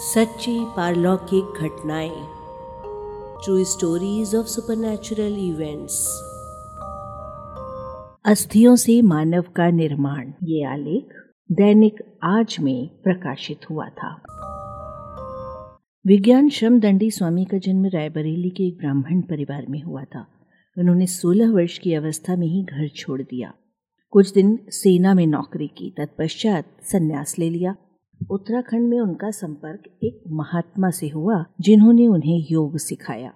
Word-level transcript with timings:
सच्ची 0.00 0.64
पारलौकिक 0.76 1.44
घटनाएँ 1.44 2.26
true 3.44 3.64
stories 3.64 4.34
of 4.34 4.46
supernatural 4.46 5.36
events 5.38 6.06
अस्थियों 8.24 8.76
से 8.76 9.02
मानव 9.02 9.44
का 9.56 9.70
निर्माण, 9.70 10.32
ये 10.42 10.64
आलेख 10.64 11.08
दैनिक 11.52 12.18
आज 12.22 12.56
में 12.60 12.88
प्रकाशित 12.88 13.70
हुआ 13.70 13.88
था। 13.88 14.22
विज्ञान 16.06 16.48
श्रम 16.48 16.80
दंडी 16.80 17.10
स्वामी 17.10 17.44
का 17.44 17.58
जन्म 17.58 17.86
रायबरेली 17.86 18.50
के 18.50 18.66
एक 18.66 18.78
ब्राह्मण 18.78 19.20
परिवार 19.20 19.66
में 19.70 19.82
हुआ 19.82 20.04
था। 20.04 20.26
उन्होंने 20.78 21.06
16 21.06 21.50
वर्ष 21.50 21.78
की 21.78 21.94
अवस्था 21.94 22.36
में 22.36 22.46
ही 22.46 22.62
घर 22.62 22.88
छोड़ 22.88 23.22
दिया। 23.22 23.54
कुछ 24.10 24.32
दिन 24.32 24.58
सेना 24.68 25.14
में 25.14 25.26
नौकरी 25.26 25.66
की, 25.66 25.94
तत्पश्चात 25.98 26.64
संन्यास 26.82 27.38
ले 27.38 27.50
लिया। 27.50 27.76
उत्तराखंड 28.30 28.88
में 28.88 29.00
उनका 29.00 29.30
संपर्क 29.30 29.82
एक 30.02 30.22
महात्मा 30.28 30.90
से 30.90 31.08
हुआ, 31.08 31.44
जिन्होंने 31.60 32.06
उन्हें 32.06 32.46
योग 32.50 32.78
सिखाया। 32.78 33.32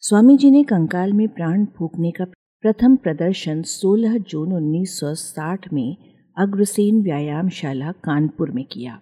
स्वामी 0.00 0.36
जी 0.36 0.50
ने 0.50 0.62
कंकाल 0.62 1.12
में 1.12 1.28
प्राण 1.28 1.64
फूकने 1.64 2.10
का 2.10 2.24
प्रथम 2.62 2.96
प्रदर्शन 2.96 3.62
16 3.62 4.18
जून 4.18 4.52
1960 4.52 5.72
में 5.72 5.96
अग्रसेन 6.38 7.02
व्यायामशाला 7.02 7.92
कानपुर 7.92 8.50
में 8.50 8.64
किया। 8.64 9.00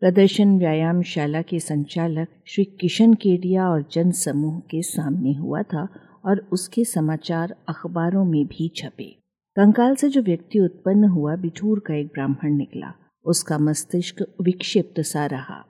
प्रदर्शन 0.00 0.58
व्यायामशाला 0.58 1.42
के 1.42 1.60
संचालक 1.60 2.28
श्री 2.46 2.64
किशन 2.64 3.14
केडिया 3.14 3.68
और 3.68 3.88
जन 3.92 4.10
समूह 4.10 4.60
के 4.60 4.82
सामने 4.82 5.34
हुआ 5.34 5.62
था 5.62 5.88
और 6.24 6.48
उसके 6.52 6.84
समाचार 6.84 7.56
अखबारों 7.68 8.24
में 8.24 8.46
भी 8.46 8.72
छपे। 8.76 9.22
कंकाल 9.56 9.94
से 9.94 10.08
जो 10.08 10.22
व्यक्ति 10.22 10.58
उत्पन्न 10.58 11.04
हुआ, 11.04 11.36
बिठूर 11.36 11.78
का 11.86 11.94
एक 11.94 12.06
ब्राह्मण 12.06 12.56
निकला। 12.56 12.92
उसका 13.24 13.58
मस्तिष्क 13.58 14.34
विक्षिप्त 14.42 15.00
सा 15.00 15.26
रहा। 15.26 15.66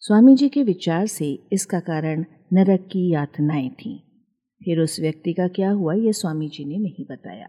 स्वामी 0.00 0.34
जी 0.34 0.48
के 0.48 0.62
विचार 0.62 1.06
से 1.06 1.38
इसका 1.52 1.80
कारण 1.80 2.24
नरक 2.52 2.80
की 2.80 3.12
यातनाएँ 3.12 3.68
थीं। 3.68 3.98
फिर 4.64 4.80
उस 4.80 5.00
व्यक्ति 5.00 5.32
का 5.32 5.48
क्या 5.48 5.70
हुआ, 5.70 5.94
यह 5.94 6.12
स्वामी 6.12 6.48
जी 6.48 6.64
ने 6.64 6.78
नहीं 6.78 7.04
बताया। 7.10 7.48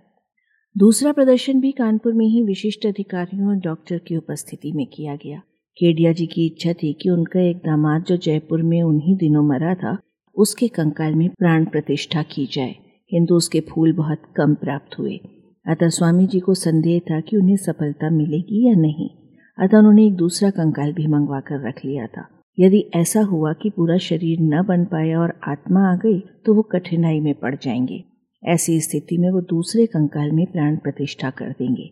दूसरा 0.78 1.12
प्रदर्शन 1.12 1.60
भी 1.60 1.72
कानपुर 1.72 2.14
में 2.14 2.26
ही 2.26 2.44
विशिष्ट 2.44 2.86
अधिकारियों 2.86 3.48
और 3.48 3.56
डॉक्टर 3.56 3.98
की 3.98 4.16
उपस्थिति 4.16 4.72
में 4.72 4.88
किया 4.88 5.16
गया। 5.16 5.40
केडिया 5.78 6.14
जी 6.14 6.26
की 6.26 6.46
इच्छा 6.46 6.74
थी 6.74 6.94
कि 6.94 7.10
उनका 7.10 7.40
एक 7.40 7.58
दामाद 7.58 8.04
जो 8.04 8.18
जयपुर 8.18 8.62
में 8.62 8.84
उन्हीं 8.84 9.18
दिनों 9.18 9.44
मरा 9.44 9.76
था, 9.76 9.98
उसके 10.36 10.68
कंकाल 10.68 11.16
में 11.16 11.30
प्राण 11.30 11.66
प्रतिष्ठा 11.66 12.24
की 12.24 12.46
जाए। 12.46 12.76
किंतु 13.10 13.36
उसके 13.36 13.60
फूल 13.60 13.94
बहुत 13.94 14.18
कम 14.36 14.56
प्राप्त 14.56 15.00
हुए। 15.00 15.20
अतः 15.68 15.90
स्वामी 15.90 16.28
जी 16.28 16.40
को 16.40 16.54
संदेह 16.54 17.00
था 17.00 17.20
कि 17.20 17.38
उन्हें 17.38 17.58
सफलता 17.58 18.10
मिलेगी 18.10 18.68
या 18.68 18.76
नहीं। 18.76 19.10
अतः 19.60 19.78
उन्होंने 19.78 20.06
एक 20.06 20.16
दूसरा 20.16 20.50
कंकाल 20.50 20.94
भी 20.94 21.08
मंगवा 21.08 21.40
कर 21.40 21.68
रख 21.68 21.86
लिया 21.86 22.08
था। 22.08 22.28
यदि 22.60 22.90
ऐसा 22.96 23.22
हुआ 23.22 23.54
कि 23.54 23.70
पूरा 23.70 23.98
शरीर 23.98 24.38
न 24.42 24.64
बन 24.68 24.86
पाया 24.86 25.20
और 25.20 25.40
आत्मा 25.48 25.92
आ 25.92 25.96
गई 25.96 26.20
तो 26.20 26.54
वो 26.54 26.62
कठिनाई 26.62 27.20
में 27.20 27.34
पड़ 27.36 27.56
जाएँगे। 27.56 28.04
ऐसी 28.44 28.80
स्थिति 28.82 29.18
में 29.18 29.30
वो 29.30 29.42
दूसरे 29.42 29.86
कंकाल 29.86 30.32
में 30.32 30.46
प्राण 30.46 30.76
प्रतिष्ठा 30.76 31.30
कर 31.30 31.52
देंगे। 31.52 31.90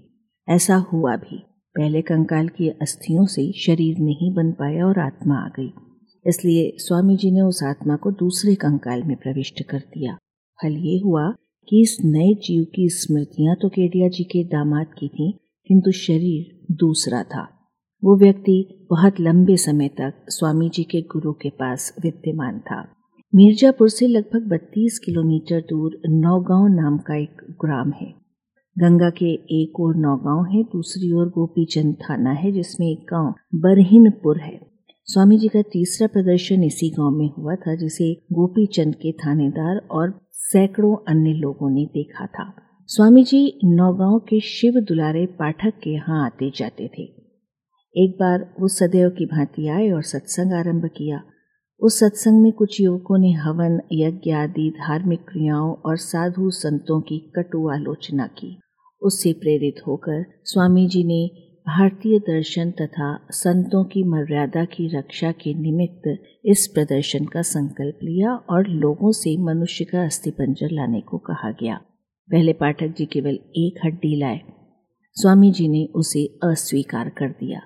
ऐसा 0.50 0.76
हुआ 0.76 1.16
भी। 1.16 1.38
पहले 1.76 2.02
कंकाल 2.02 2.48
की 2.48 2.70
अस्थियों 2.70 3.26
से 3.26 3.52
शरीर 3.52 3.98
नहीं 4.00 4.34
बन 4.34 4.52
पाया 4.52 4.86
और 4.86 5.00
आत्मा 5.00 5.36
आ 5.36 5.48
गई। 5.48 5.74
इसलिए 6.28 6.74
स्वामी 6.78 7.16
जी 7.16 7.32
ने 7.32 7.42
उस 7.42 7.64
आत्मा 7.64 7.96
को 7.96 8.12
दूसरे 8.12 8.56
कंकाल 8.56 9.04
में 9.04 9.18
प्रविष्ट 9.18 9.64
कर 9.64 9.80
दिया। 9.80 10.18
फल 10.64 10.78
ये 10.78 11.00
हुआ 11.00 11.32
कि 11.70 11.82
इस 11.82 11.98
नए 12.06 12.34
जीव 12.34 12.64
की 12.64 12.90
स्मृतियाँ 12.90 13.56
तो 13.62 13.70
केडिया 13.70 14.08
जी 14.08 14.24
के 14.24 14.44
दामाद 14.44 14.88
की 15.00 15.08
थी 15.08 15.38
किंतु 15.68 15.92
शरीर 15.92 16.74
दूसरा 16.76 17.24
था। 17.24 17.48
वो 18.04 18.18
व्यक्ति 18.18 18.88
बहुत 18.90 19.20
लंबे 19.20 19.58
समय 19.58 19.88
तक 19.88 20.26
स्वामी 20.30 20.70
जी 20.70 20.84
के 20.84 21.02
गुरु 21.02 21.34
के 21.34 21.50
पास 21.50 21.96
विद्यमान 22.04 22.60
था। 22.60 22.82
मिर्जापुर 23.36 23.90
से 23.90 24.08
लगभग 24.08 24.50
32 24.50 25.00
किलोमीटर 25.00 25.62
दूर 25.62 26.02
नौगांव 26.10 26.68
नाम 26.68 26.98
का 26.98 27.16
एक 27.16 27.38
ग्राम 27.52 27.92
है। 27.92 28.22
गंगा 28.80 29.10
के 29.10 29.26
एक 29.62 29.80
और 29.80 29.96
नौगांव 29.96 30.46
है, 30.46 30.64
दूसरी 30.64 31.12
ओर 31.12 31.28
गोपीचंद 31.28 31.96
थाना 31.96 32.32
है, 32.32 32.52
जिसमें 32.52 32.88
एक 32.88 33.06
गाँव 33.14 33.34
बरहिनपुर 33.56 34.40
है। 34.40 34.72
स्वामी 35.04 35.38
जी 35.38 35.48
का 35.48 35.62
तीसरा 35.62 36.08
प्रदर्शन 36.08 36.64
इसी 36.64 36.90
गाँव 36.90 37.12
में 37.12 37.30
हुआ 37.38 37.56
था, 37.56 37.76
जिसे 37.76 38.14
गोपीचंद 38.14 38.96
के 38.96 39.12
थानेदार 39.12 39.76
और 39.76 40.28
सैकड़ों 40.32 40.96
अन्य 41.08 41.34
लोगों 41.34 41.70
ने 41.70 41.86
देखा 41.86 42.26
था। 42.26 42.54
स्वामी 42.90 43.24
जी 43.24 43.60
नौगांव 43.64 44.18
के 44.20 44.40
शिव 44.40 44.80
दुलारे 44.80 45.26
पाठक 45.26 45.74
के 45.84 45.90
यहाँ 45.90 46.26
आते 46.26 46.52
जाते 46.56 46.88
थे। 46.88 47.04
एक 47.96 48.16
बार 48.20 48.40
वो 48.60 48.68
सदैव 48.68 49.10
की 49.10 49.26
भांति 49.26 49.68
आए 49.68 49.90
और 49.90 50.02
सत्संग 50.02 50.54
आरंभ 50.54 50.86
किया। 50.86 51.22
उस 51.80 52.00
सत्संग 52.00 52.42
में 52.42 52.52
कुछ 52.52 52.82
युवकों 52.82 53.18
ने 53.18 53.32
हवन, 53.32 53.80
यज्ञ 53.92 54.32
आदि, 54.32 54.70
धार्मिक 54.70 55.20
क्रियाओं 55.20 55.74
और 55.74 55.98
साधु 55.98 56.50
संतों 56.50 57.02
की 57.02 57.20
कटु 57.36 57.70
आलोचना 57.70 58.26
की। 58.28 58.60
उससे 59.02 59.34
प्रेरित 59.34 59.82
होकर 59.88 60.26
स्वामी 60.44 60.88
जी 60.88 61.04
ने 61.04 61.26
भारतीय 61.68 62.20
दर्शन 62.20 62.72
तथा 62.72 63.28
संतों 63.32 63.84
की 63.84 64.04
मर्यादा 64.04 64.66
की 64.66 64.88
रक्षा 64.98 65.32
के 65.32 65.54
निमित्त 65.54 66.24
इस 66.46 66.68
प्रदर्शन 66.68 67.26
का 67.26 67.42
संकल्प 67.42 68.00
लिया 68.04 68.36
और 68.50 68.68
लोगों 68.68 69.12
से 69.12 69.38
मनुष्य 69.44 69.86
का 69.86 70.04
अस्थिपंजर 70.06 70.72
लाने 70.72 71.02
को 71.02 71.18
कहा 71.18 71.52
गया। 71.52 71.80
पहले 72.32 72.54
पाठक 72.54 72.94
जी 72.98 73.06
केवल 73.06 73.34
एक 73.58 73.80
हड्डी 73.86 74.16
लाए। 74.20 74.40
स्वामी 75.18 75.52
जी 75.52 75.68
ने 75.68 75.86
उसे 75.96 76.26
अस्वीकार 76.44 77.10
कर 77.10 77.30
दिया। 77.30 77.60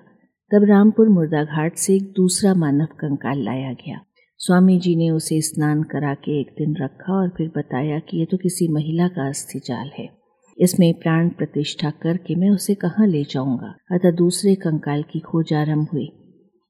तब 0.50 0.64
रामपुर 0.64 1.08
मुर्दा 1.08 1.44
घाट 1.44 1.76
से 1.76 1.94
एक 1.94 2.02
दूसरा 2.02 2.54
मानव 2.54 2.88
कंकाल 3.00 3.42
लाया 3.42 3.72
गया। 3.72 4.00
स्वामी 4.38 4.78
जी 4.78 4.96
ने 4.96 5.10
उसे 5.10 5.40
स्नान 5.40 5.82
करा 5.82 6.14
के 6.14 6.40
एक 6.40 6.46
दिन 6.58 6.76
रखा 6.76 7.12
और 7.12 7.28
फिर 7.28 7.48
बताया 7.56 7.98
कि 7.98 8.18
यह 8.18 8.26
तो 8.30 8.36
किसी 8.36 8.68
महिला 8.68 9.08
का 9.08 9.28
अस्थि 9.28 9.58
जाल 9.58 9.90
है। 9.98 10.08
इसमें 10.58 10.94
प्राण 10.94 11.28
प्रतिष्ठा 11.28 11.90
करके 11.90 12.34
मैं 12.34 12.50
उसे 12.50 12.74
कहाँ 12.74 13.06
ले 13.06 13.22
जाऊँगा? 13.24 13.74
अतः 13.92 14.10
दूसरे 14.10 14.54
कंकाल 14.54 15.02
की 15.02 15.18
खोज 15.18 15.52
आरंभ 15.52 15.88
हुई। 15.92 16.08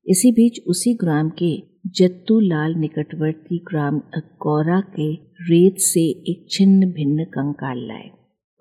इसी 0.07 0.33
बीच 0.33 0.61
उसी 0.67 0.95
ग्राम 0.95 1.31
के 1.43 1.63
जत्तू 1.87 2.41
लाल 2.41 2.75
निकटवर्ती 2.75 3.59
ग्राम 3.59 3.99
कौरा 4.17 4.81
के 4.81 5.15
रेत 5.51 5.77
से 5.79 6.01
एक 6.01 6.47
छिन्न 6.51 6.87
भिन्न 6.87 7.25
कंकाल 7.25 7.79
लाए। 7.79 8.11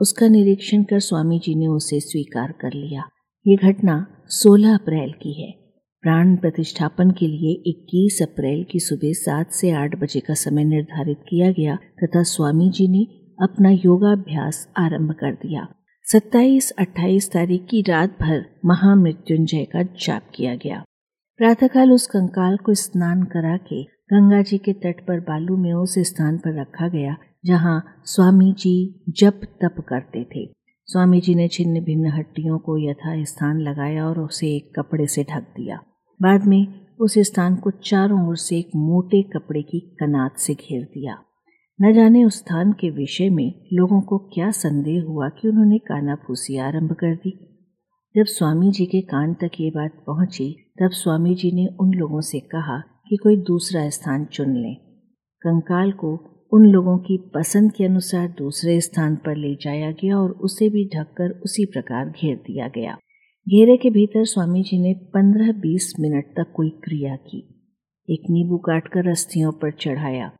उसका 0.01 0.27
निरीक्षण 0.27 0.83
कर 0.83 0.99
स्वामी 0.99 1.39
जी 1.39 1.55
ने 1.55 1.67
उसे 1.67 1.99
स्वीकार 1.99 2.51
कर 2.51 2.67
लिया। 2.67 3.03
ये 3.47 3.55
घटना 3.55 4.25
16 4.27 4.73
अप्रैल 4.73 5.11
की 5.11 5.43
है। 5.43 5.51
प्राण 6.01 6.35
प्रतिष्ठापन 6.35 7.11
के 7.11 7.27
लिए 7.27 7.63
21 7.67 8.21
अप्रैल 8.21 8.65
की 8.71 8.79
सुबह 8.79 9.13
सात 9.13 9.51
से 9.51 9.71
आठ 9.71 9.95
बजे 9.95 10.19
का 10.19 10.33
समय 10.33 10.63
निर्धारित 10.63 11.17
किया 11.29 11.51
गया 11.51 11.75
तथा 11.75 12.23
स्वामी 12.23 12.69
जी 12.69 12.87
ने 12.87 13.03
अपना 13.41 13.69
योगाभ्यास 13.69 14.73
आरंभ 14.77 15.11
कर 15.11 15.31
दिया। 15.31 15.67
27-28 16.05 17.31
तारीख 17.31 17.67
की 17.69 17.81
रात 17.81 18.17
भर 18.21 18.45
महामृत्युंजय 18.65 19.65
का 19.65 19.83
जाप 19.83 20.23
किया 20.35 20.55
गया। 20.55 20.83
प्रातःकाल 21.37 21.91
उस 21.91 22.07
कंकाल 22.07 22.57
को 22.57 22.73
स्नान 22.73 23.23
करा 23.23 23.57
के 23.57 23.94
गंगा 24.13 24.41
जी 24.41 24.57
के 24.57 24.73
तट 24.73 24.99
पर 25.07 25.19
बालू 25.19 25.57
में 25.57 25.73
उस 25.73 25.99
स्थान 25.99 26.37
पर 26.37 26.61
रखा 26.61 26.87
गया, 26.87 27.17
जहाँ 27.45 28.01
स्वामी 28.05 28.51
जी 28.51 29.03
जप 29.09 29.41
तप 29.63 29.85
करते 29.89 30.23
थे। 30.35 30.53
स्वामी 30.85 31.21
जी 31.21 31.35
ने 31.35 31.47
छिन्न 31.47 31.83
भिन्न 31.83 32.07
हड्डियों 32.07 32.57
को 32.57 32.77
यथा 32.89 33.23
स्थान 33.23 33.59
लगाया 33.59 34.07
और 34.07 34.19
उसे 34.19 34.47
एक 34.47 34.79
कपड़े 34.79 35.07
से 35.07 35.23
ढक 35.23 35.41
दिया। 35.41 35.79
बाद 36.21 36.45
में 36.45 36.67
उस 36.99 37.17
स्थान 37.17 37.55
को 37.55 37.71
चारों 37.71 38.27
ओर 38.27 38.37
से 38.37 38.57
एक 38.57 38.69
मोटे 38.75 39.21
कपड़े 39.23 39.61
की 39.61 39.79
कनात 39.99 40.37
से 40.37 40.53
घेर 40.53 40.83
दिया। 40.83 41.17
न 41.81 41.93
जाने 41.93 42.23
उस 42.23 42.37
स्थान 42.37 42.71
के 42.71 42.89
विषय 42.89 43.29
में 43.29 43.65
लोगों 43.73 44.01
को 44.01 44.17
क्या 44.17 44.51
संदेह 44.51 45.03
हुआ 45.03 45.29
कि 45.29 45.47
उन्होंने 45.47 45.77
काना 45.77 46.15
फूसी 46.15 46.57
आरंभ 46.57 46.91
कर 46.91 47.15
दी। 47.15 47.37
जब 48.17 48.25
स्वामी 48.25 48.71
जी 48.71 48.85
के 48.85 49.01
कान 49.01 49.33
तक 49.33 49.51
ये 49.59 49.69
बात 49.69 49.91
पहुँची, 50.07 50.55
तब 50.81 50.89
स्वामी 50.89 51.35
जी 51.35 51.51
ने 51.51 51.67
उन 51.79 51.93
लोगों 51.93 52.21
से 52.21 52.39
कहा 52.39 52.83
कि 53.09 53.15
कोई 53.15 53.37
दूसरा 53.37 53.89
स्थान 53.89 54.25
चुन 54.25 54.55
लें। 54.57 54.75
कंकाल 55.41 55.91
को 55.91 56.31
उन 56.53 56.65
लोगों 56.65 56.97
की 56.97 57.31
पसंद 57.35 57.73
के 57.73 57.83
अनुसार 57.83 58.27
दूसरे 58.27 58.81
स्थान 58.81 59.15
पर 59.15 59.35
ले 59.35 59.55
जाया 59.55 59.91
गया 59.91 60.17
और 60.17 60.31
उसे 60.31 60.69
भी 60.69 60.89
ढककर 60.95 61.29
उसी 61.29 61.65
प्रकार 61.65 62.09
घेर 62.09 62.35
दिया 62.35 62.67
गया। 62.67 62.97
घेरे 63.49 63.77
के 63.77 63.89
भीतर 63.89 64.25
स्वामी 64.25 64.63
जी 64.63 64.81
ने 64.81 64.93
पंद्रह 64.93 65.51
बीस 65.51 65.93
मिनट 65.99 66.25
तक 66.25 66.53
कोई 66.55 66.69
क्रिया 66.69 67.15
की। 67.15 67.71
एक 68.09 68.21
नींबू 68.29 68.57
काटकर 68.57 69.09
अस्थियों 69.09 69.51
पर 69.51 69.71
चढ़ाया। 69.71 70.31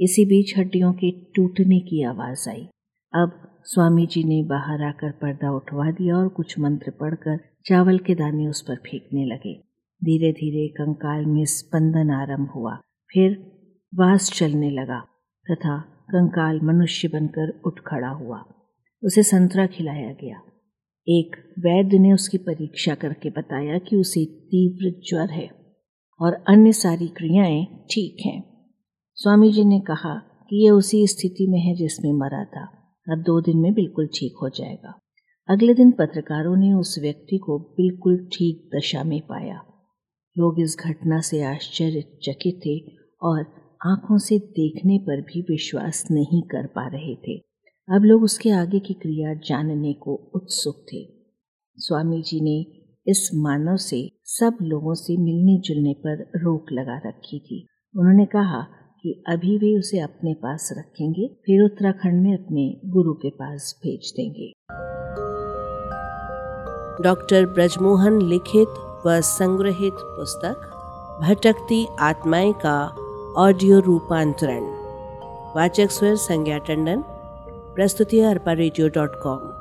इसी 0.00 0.24
बीच 0.24 0.58
हड्डियों 0.58 0.92
के 0.92 1.10
टूटने 1.10 1.80
की 1.80 2.02
आवाज़ 2.02 2.50
आई। 2.50 2.68
अब 3.14 3.60
स्वामी 3.64 4.06
जी 4.06 4.24
ने 4.24 4.42
बाहर 4.42 4.82
आकर 4.82 5.10
पर्दा 5.10 5.52
उठवा 5.52 5.90
दिया 5.90 6.16
और 6.16 6.28
कुछ 6.28 6.58
मंत्र 6.58 6.90
पढ़कर 6.90 7.38
चावल 7.66 7.98
के 7.98 8.14
दाने 8.14 8.46
उस 8.46 8.62
पर 8.62 8.74
फेंकने 8.74 9.26
लगे। 9.26 9.63
धीरे 10.04 10.32
धीरे 10.32 10.68
कंकाल 10.68 11.26
में 11.26 11.44
स्पंदन 11.44 12.10
आरंभ 12.10 12.48
हुआ। 12.54 12.76
फिर 13.12 13.30
वास 13.94 14.32
चलने 14.34 14.70
लगा 14.70 15.00
तथा 15.50 15.78
कंकाल 16.10 16.60
मनुष्य 16.60 17.08
बनकर 17.08 17.60
उठ 17.66 17.80
खड़ा 17.86 18.08
हुआ। 18.08 18.44
उसे 19.04 19.22
संतरा 19.22 19.66
खिलाया 19.66 20.12
गया। 20.12 20.42
एक 21.08 21.36
वैद्य 21.58 21.98
ने 21.98 22.12
उसकी 22.12 22.38
परीक्षा 22.38 22.94
करके 22.94 23.30
बताया 23.30 23.78
कि 23.78 23.96
उसे 23.96 24.24
तीव्र 24.24 25.00
ज्वर 25.08 25.30
है 25.30 25.50
और 26.20 26.34
अन्य 26.34 26.72
सारी 26.72 27.08
क्रियाएँ 27.08 27.64
ठीक 27.64 28.16
हैं। 28.26 28.44
स्वामी 29.14 29.52
जी 29.52 29.64
ने 29.64 29.80
कहा 29.80 30.14
कि 30.18 30.66
यह 30.66 30.72
उसी 30.72 31.06
स्थिति 31.06 31.46
में 31.46 31.60
है 31.60 31.74
जिसमें 31.74 32.12
मरा 32.12 32.44
था। 32.44 32.64
अब 33.12 33.22
दो 33.22 33.40
दिन 33.40 33.58
में 33.58 33.74
बिल्कुल 33.74 34.06
ठीक 34.06 34.34
हो 34.42 34.48
जाएगा। 34.48 34.98
अगले 35.48 35.74
दिन 35.74 35.92
पत्रकारों 35.92 36.56
ने 36.56 36.72
उस 36.72 36.98
व्यक्ति 37.02 37.38
को 37.38 37.58
बिल्कुल 37.58 38.28
ठीक 38.32 38.70
दशा 38.76 39.04
में 39.04 39.20
पाया। 39.20 39.62
लोग 40.38 40.60
इस 40.60 40.76
घटना 40.80 41.20
से 41.20 41.42
आश्चर्यचकित 41.42 42.60
थे 42.66 42.96
और 43.22 43.40
आँखों 43.86 44.18
से 44.18 44.38
देखने 44.38 44.98
पर 44.98 45.20
भी 45.20 45.40
विश्वास 45.40 46.04
नहीं 46.10 46.42
कर 46.42 46.66
पा 46.66 46.86
रहे 46.86 47.14
थे। 47.14 47.38
अब 47.94 48.02
लोग 48.04 48.22
उसके 48.22 48.50
आगे 48.50 48.78
की 48.78 48.94
क्रिया 48.94 49.34
जानने 49.34 49.92
को 49.92 50.14
उत्सुक 50.34 50.86
थे। 50.92 51.08
स्वामी 51.76 52.22
जी 52.22 52.40
ने 52.40 52.66
इस 53.06 53.30
मानव 53.34 53.76
से 53.76 54.10
सब 54.24 54.56
लोगों 54.62 54.94
से 54.94 55.16
मिलने 55.16 55.60
जुलने 55.60 55.92
पर 55.92 56.22
रोक 56.22 56.66
लगा 56.72 56.96
रखी 57.06 57.38
थी। 57.38 57.66
उन्होंने 57.98 58.26
कहा 58.26 58.62
कि 59.02 59.24
अभी 59.28 59.56
वे 59.56 59.78
उसे 59.78 59.98
अपने 59.98 60.34
पास 60.34 60.74
रखेंगे, 60.78 61.28
फिर 61.28 61.64
उत्तराखंड 61.64 62.22
में 62.22 62.34
अपने 62.34 62.80
गुरु 62.84 63.14
के 63.14 63.30
पास 63.30 63.80
भेज 63.82 64.12
देंगे। 64.16 64.52
डॉक्टर 67.02 67.46
ब्रजमोहन 67.46 68.22
लिखित 68.22 68.93
व 69.06 69.20
संग्रहित 69.20 69.94
पुस्तक, 70.02 70.56
भटकती 71.22 71.88
आत्माएँ 72.00 72.52
का 72.52 72.94
ऑडियो 73.36 73.80
रूपांतरण। 73.80 74.62
वाचक 75.56 75.90
स्वर 75.90 76.14
संज्ञा 76.14 76.58
टंडन, 76.58 77.04
प्रस्तुति 77.74 78.20
अर्पा 78.20 78.52
रेडियो 78.52 78.88
डॉट 78.88 79.20
कॉम। 79.22 79.53